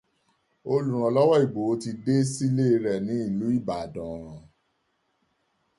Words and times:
Olùrànlọ́wọ́ 0.73 1.39
Ìgbòho 1.43 1.73
ti 1.81 1.89
dé 2.05 2.15
sílé 2.33 2.65
rẹ̀ 2.83 2.97
ní 3.05 3.15
ìlú 3.27 3.45
Ìbàdàn. 3.57 4.25